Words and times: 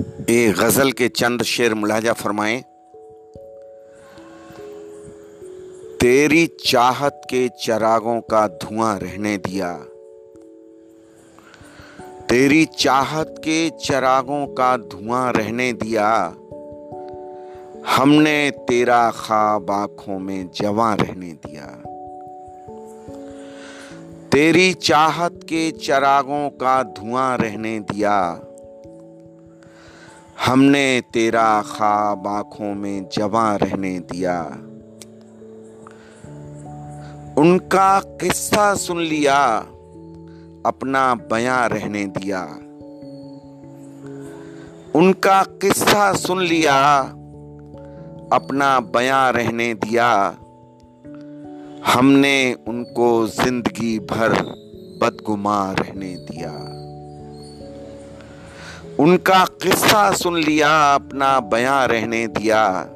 एक 0.00 0.56
गज़ल 0.60 0.92
के 0.92 1.08
चंद 1.08 1.42
शेर 1.42 1.74
मुलाजा 1.74 2.12
फरमाएँ। 2.12 2.62
तेरी 6.00 6.46
चाहत 6.46 7.20
के 7.24 7.48
चरागों 7.48 8.20
का 8.20 8.48
धुआँ 8.48 8.98
रहने 8.98 9.36
दिया। 9.36 9.72
तेरी 12.28 12.64
चाहत 12.64 13.34
के 13.38 13.70
चरागों 13.70 14.46
का 14.46 14.76
धुआँ 14.76 15.32
रहने 15.32 15.72
दिया। 15.72 16.34
हमने 17.96 18.50
तेरा 18.50 19.10
ख्वाब 19.10 19.70
आँखों 19.70 20.18
में 20.18 20.50
जवां 20.54 20.96
रहने 20.96 21.32
दिया। 21.32 21.66
तेरी 24.32 24.72
चाहत 24.72 25.40
के 25.44 25.70
चरागों 25.70 26.48
का 26.48 26.82
धुआँ 26.82 27.36
रहने 27.36 27.80
दिया। 27.80 28.40
हमने 30.40 31.00
तेरा 31.00 31.62
ख्वाब 31.62 32.26
आँखों 32.26 32.74
में 32.74 33.08
जवा 33.12 33.56
रहने 33.56 33.98
दिया। 33.98 34.40
उनका 37.38 38.00
किस्सा 38.00 38.74
सुन 38.74 38.98
लिया, 38.98 39.56
अपना 40.66 41.14
बयां 41.14 41.68
रहने 41.68 42.04
दिया। 42.06 42.42
उनका 44.98 45.42
किस्सा 45.42 46.12
सुन 46.12 46.42
लिया, 46.42 47.00
अपना 48.32 48.80
बयां 48.80 49.32
रहने 49.32 49.74
दिया। 49.74 50.36
हमने 51.86 52.56
उनको 52.68 53.26
ज़िंदगी 53.26 53.98
भर 53.98 54.32
बदगुमा 55.02 55.72
रहने 55.72 56.16
दिया। 56.16 56.52
उनका 58.98 59.44
किस्सा 59.44 60.10
सुन 60.12 60.36
लिया, 60.36 60.94
अपना 60.94 61.40
बयां 61.40 61.88
रहने 61.88 62.26
दिया। 62.26 62.90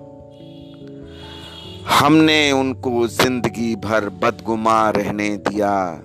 हमने 1.90 2.52
उनको 2.52 3.06
ज़िंदगी 3.06 3.76
भर 3.76 4.08
बदगुमा 4.08 4.90
रहने 4.90 5.36
दिया। 5.36 6.02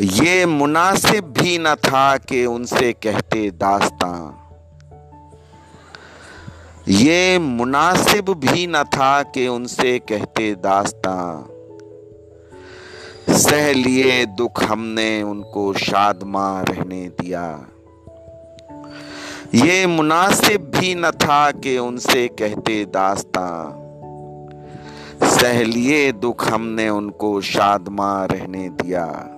ये 0.00 0.46
मुनासिब 0.46 1.24
भी 1.24 1.58
न 1.58 1.74
था 1.74 2.16
कि 2.16 2.46
उनसे 2.46 2.92
कहते 2.92 3.50
दास्तां। 3.50 4.32
ये 6.88 7.38
मुनासिब 7.38 8.30
भी 8.30 8.66
न 8.66 8.82
था 8.82 9.22
कि 9.22 9.48
उनसे 9.48 9.98
कहते 9.98 10.54
दास्तां। 10.54 11.53
सह 13.34 13.72
लिए 13.72 14.26
दुख 14.26 14.64
हमने 14.64 15.22
उनको 15.22 15.72
शादमा 15.72 16.60
रहने 16.60 17.08
दिया। 17.08 17.66
ये 19.54 19.86
मुनासिब 19.86 20.60
भी 20.60 20.94
न 20.94 21.10
था 21.10 21.50
कि 21.50 21.78
उनसे 21.78 22.28
कहते 22.28 22.84
दास्ता। 22.84 23.74
सह 25.22 25.62
लिए 25.62 26.12
दुख 26.12 26.48
हमने 26.52 26.88
उनको 26.88 27.40
शादमा 27.40 28.24
रहने 28.24 28.68
दिया। 28.68 29.30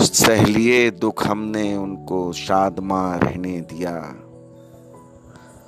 सह 0.00 0.44
लिए 0.44 0.90
दुख 0.90 1.26
हमने 1.26 1.76
उनको 1.76 2.32
शादमा 2.32 3.16
रहने 3.16 3.60
दिया। 3.60 4.14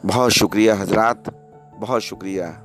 बहुत 0.07 0.31
शुक्रिया 0.31 0.75
हजरात, 0.75 1.25
बहुत 1.79 2.03
शुक्रिया। 2.03 2.63